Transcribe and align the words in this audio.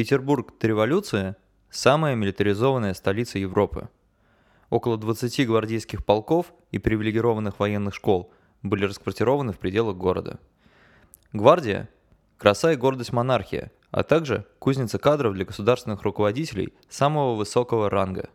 Петербург 0.00 0.54
до 0.58 0.66
революции– 0.66 1.36
самая 1.70 2.14
милитаризованная 2.14 2.94
столица 2.94 3.38
Европы. 3.38 3.90
Около 4.70 4.96
20 4.96 5.46
гвардейских 5.46 6.06
полков 6.06 6.54
и 6.70 6.78
привилегированных 6.78 7.60
военных 7.60 7.94
школ 7.94 8.32
были 8.62 8.86
расквартированы 8.86 9.52
в 9.52 9.58
пределах 9.58 9.98
города. 9.98 10.40
Гвардия– 11.34 11.90
краса 12.38 12.72
и 12.72 12.76
гордость 12.76 13.12
монархии, 13.12 13.70
а 13.90 14.02
также 14.02 14.46
кузница 14.58 14.98
кадров 14.98 15.34
для 15.34 15.44
государственных 15.44 16.00
руководителей 16.00 16.72
самого 16.88 17.34
высокого 17.34 17.90
ранга. 17.90 18.30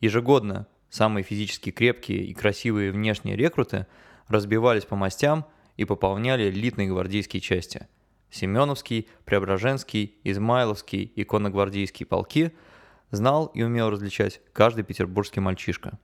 Ежегодно 0.00 0.66
самые 0.88 1.24
физически 1.24 1.72
крепкие 1.72 2.24
и 2.24 2.32
красивые 2.32 2.90
внешние 2.90 3.36
рекруты 3.36 3.86
разбивались 4.28 4.86
по 4.86 4.96
мастям 4.96 5.44
и 5.76 5.84
пополняли 5.84 6.48
элитные 6.48 6.88
гвардейские 6.88 7.42
части– 7.42 7.86
Семеновский, 8.30 9.08
Преображенский, 9.24 10.14
Измайловский 10.24 11.02
и 11.02 11.24
конногвардейские 11.24 12.06
полки 12.06 12.52
знал 13.10 13.46
и 13.46 13.62
умел 13.62 13.90
различать 13.90 14.40
каждый 14.52 14.84
петербургский 14.84 15.40
мальчишка. 15.40 15.98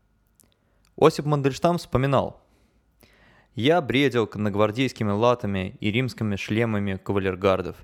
Осип 0.97 1.27
Мандельштам 1.27 1.79
вспоминал. 1.79 2.43
«Я 3.55 3.81
бредил 3.81 4.27
конногвардейскими 4.27 5.13
латами 5.13 5.77
и 5.81 5.91
римскими 5.91 6.37
шлемами 6.37 6.97
кавалергардов, 6.97 7.77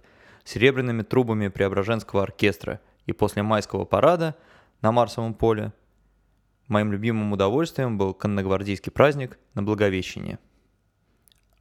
серебряными 0.44 1.02
трубами 1.02 1.48
Преображенского 1.48 2.24
оркестра 2.24 2.80
и 3.06 3.12
после 3.12 3.42
майского 3.42 3.84
парада 3.84 4.36
на 4.80 4.92
Марсовом 4.92 5.34
поле 5.34 5.72
моим 6.68 6.90
любимым 6.90 7.32
удовольствием 7.32 7.96
был 7.96 8.12
конногвардейский 8.12 8.90
праздник 8.90 9.38
на 9.54 9.62
Благовещение». 9.62 10.38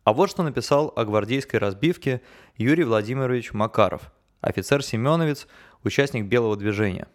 А 0.03 0.13
вот 0.13 0.29
что 0.31 0.41
написал 0.43 0.91
о 0.95 1.05
гвардейской 1.05 1.59
разбивке 1.59 2.21
Юрий 2.57 2.83
Владимирович 2.83 3.53
Макаров, 3.53 4.11
офицер-семеновец, 4.41 5.47
участник 5.83 6.25
Белого 6.25 6.57
движения. 6.57 7.07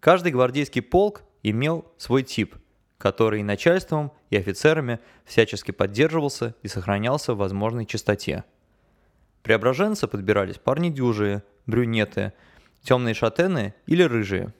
Каждый 0.00 0.32
гвардейский 0.32 0.80
полк 0.80 1.22
имел 1.42 1.84
свой 1.98 2.22
тип, 2.22 2.56
который 2.96 3.40
и 3.40 3.44
начальством, 3.44 4.12
и 4.30 4.36
офицерами 4.36 5.00
всячески 5.26 5.70
поддерживался 5.70 6.54
и 6.62 6.68
сохранялся 6.68 7.34
в 7.34 7.38
возможной 7.38 7.84
чистоте. 7.84 8.44
Преображенцы 9.42 10.06
подбирались 10.08 10.56
парни 10.56 10.88
дюжие, 10.88 11.42
брюнеты, 11.66 12.32
темные 12.82 13.14
шатены 13.14 13.74
или 13.86 14.02
рыжие. 14.02 14.54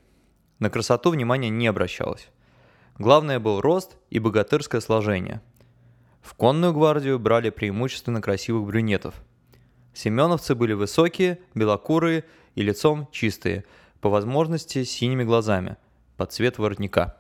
На 0.59 0.69
красоту 0.69 1.11
внимания 1.11 1.49
не 1.49 1.67
обращалось. 1.67 2.29
Главное 2.99 3.41
был 3.41 3.61
рост 3.61 3.97
и 4.11 4.19
богатырское 4.19 4.83
сложение– 4.83 5.41
в 6.27 6.35
конную 6.35 6.73
гвардию 6.73 7.21
брали 7.21 7.51
преимущественно 7.51 8.21
красивых 8.21 8.67
брюнетов. 8.67 9.15
Семеновцы 9.95 10.57
были 10.57 10.73
высокие, 10.73 11.39
белокурые 11.55 12.25
и 12.57 12.63
лицом 12.63 13.09
чистые, 13.13 13.65
по 14.01 14.11
возможности 14.11 14.83
синими 14.83 15.23
глазами, 15.23 15.77
под 16.17 16.33
цвет 16.33 16.59
воротника. 16.59 17.17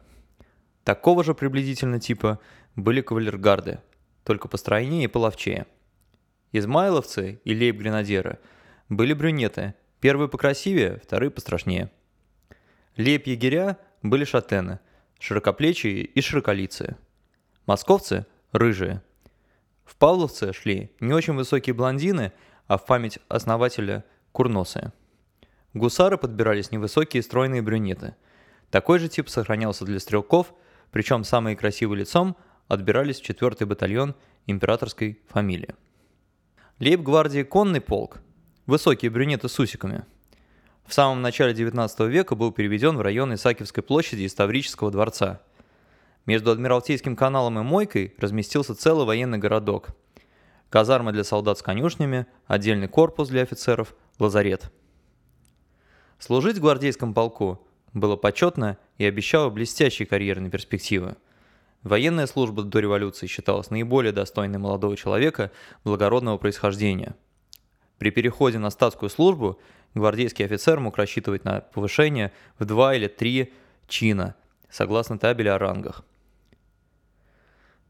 Такого 0.82 1.22
же 1.22 1.34
приблизительно 1.34 2.00
типа 2.00 2.40
были 2.74 3.00
кавалергарды, 3.00 3.78
только 4.24 4.48
постройнее 4.48 5.04
и 5.04 5.08
половчее. 5.08 5.66
Измайловцы 6.50 7.40
и 7.44 7.54
лейб-гренадеры 7.54 8.40
были 8.88 9.12
брюнеты, 9.12 9.74
первые 10.00 10.28
покрасивее, 10.28 11.00
вторые 11.02 11.30
пострашнее. 11.30 11.92
Лейб-егеря 12.96 13.78
были 14.02 14.24
шатены, 14.24 14.80
широкоплечие 15.20 16.02
и 16.02 16.20
широколицые. 16.20 16.96
Московцы 17.66 18.26
рыжие. 18.52 19.02
В 19.84 19.96
Павловце 19.96 20.52
шли 20.52 20.90
не 21.00 21.12
очень 21.12 21.34
высокие 21.34 21.74
блондины, 21.74 22.32
а 22.66 22.78
в 22.78 22.86
память 22.86 23.18
основателя 23.28 24.04
курносые. 24.32 24.92
Гусары 25.74 26.18
подбирались 26.18 26.70
невысокие 26.70 27.22
стройные 27.22 27.62
брюнеты. 27.62 28.16
Такой 28.70 28.98
же 28.98 29.08
тип 29.08 29.28
сохранялся 29.28 29.84
для 29.84 30.00
стрелков, 30.00 30.52
причем 30.90 31.22
самые 31.22 31.56
красивые 31.56 32.00
лицом 32.00 32.36
отбирались 32.68 33.20
в 33.20 33.24
4 33.24 33.64
батальон 33.66 34.14
императорской 34.46 35.20
фамилии. 35.28 35.74
Лейб-гвардии 36.80 37.42
конный 37.42 37.80
полк, 37.80 38.18
высокие 38.66 39.10
брюнеты 39.10 39.48
с 39.48 39.58
усиками. 39.58 40.04
В 40.84 40.94
самом 40.94 41.22
начале 41.22 41.54
19 41.54 42.00
века 42.00 42.34
был 42.34 42.52
переведен 42.52 42.96
в 42.96 43.00
район 43.00 43.34
Исаакиевской 43.34 43.82
площади 43.82 44.22
из 44.22 44.34
Таврического 44.34 44.90
дворца– 44.90 45.40
между 46.26 46.50
Адмиралтейским 46.50 47.16
каналом 47.16 47.58
и 47.60 47.62
Мойкой 47.62 48.14
разместился 48.18 48.74
целый 48.74 49.06
военный 49.06 49.38
городок. 49.38 49.88
Казармы 50.68 51.12
для 51.12 51.24
солдат 51.24 51.58
с 51.58 51.62
конюшнями, 51.62 52.26
отдельный 52.46 52.88
корпус 52.88 53.28
для 53.28 53.42
офицеров, 53.42 53.94
лазарет. 54.18 54.72
Служить 56.18 56.58
в 56.58 56.60
гвардейском 56.60 57.14
полку 57.14 57.66
было 57.94 58.16
почетно 58.16 58.76
и 58.98 59.04
обещало 59.04 59.48
блестящие 59.50 60.06
карьерные 60.06 60.50
перспективы. 60.50 61.16
Военная 61.82 62.26
служба 62.26 62.64
до 62.64 62.80
революции 62.80 63.28
считалась 63.28 63.70
наиболее 63.70 64.12
достойной 64.12 64.58
молодого 64.58 64.96
человека 64.96 65.52
благородного 65.84 66.36
происхождения. 66.36 67.14
При 67.98 68.10
переходе 68.10 68.58
на 68.58 68.70
статскую 68.70 69.08
службу 69.08 69.60
гвардейский 69.94 70.44
офицер 70.44 70.80
мог 70.80 70.96
рассчитывать 70.96 71.44
на 71.44 71.60
повышение 71.60 72.32
в 72.58 72.64
два 72.64 72.96
или 72.96 73.06
три 73.06 73.52
чина, 73.86 74.34
согласно 74.68 75.16
табели 75.18 75.48
о 75.48 75.58
рангах– 75.58 76.04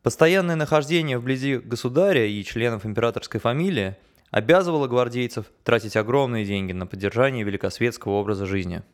Постоянное 0.06 0.55
нахождение 0.55 1.19
вблизи 1.19 1.56
государя 1.56 2.27
и 2.28 2.44
членов 2.44 2.87
императорской 2.87 3.41
фамилии 3.41 3.97
обязывало 4.31 4.87
гвардейцев 4.87 5.47
тратить 5.65 5.97
огромные 5.97 6.44
деньги 6.44 6.71
на 6.71 6.87
поддержание 6.87 7.43
великосветского 7.43 8.12
образа 8.12 8.47
жизни. 8.47 8.84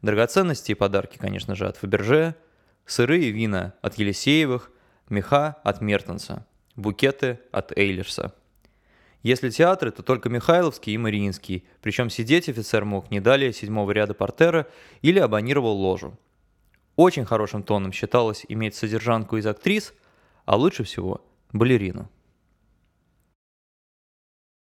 Драгоценности 0.00 0.70
и 0.70 0.74
подарки, 0.76 1.18
конечно 1.18 1.56
же, 1.56 1.66
от 1.66 1.76
Фаберже, 1.76 2.36
сырые 2.86 3.32
вина 3.32 3.74
от 3.82 3.98
Елисеевых, 3.98 4.70
меха 5.08 5.56
от 5.64 5.80
Мертенса, 5.80 6.46
букеты 6.76 7.40
от 7.50 7.76
Эйлерса. 7.76 8.32
Если 9.24 9.50
театры, 9.50 9.90
то 9.90 10.04
только 10.04 10.28
Михайловский 10.28 10.94
и 10.94 10.98
Мариинский, 10.98 11.66
причем 11.80 12.10
сидеть 12.10 12.48
офицер 12.48 12.84
мог 12.84 13.10
не 13.10 13.18
далее 13.18 13.52
седьмого 13.52 13.90
ряда 13.90 14.14
портера 14.14 14.68
или 15.00 15.18
абонировал 15.18 15.76
ложу. 15.76 16.16
Очень 16.94 17.24
хорошим 17.24 17.64
тоном 17.64 17.90
считалось 17.90 18.44
иметь 18.48 18.76
содержанку 18.76 19.36
из 19.36 19.46
актрис– 19.48 19.92
а 20.44 20.56
лучше 20.56 20.84
всего 20.84 21.20
балерину. 21.52 22.08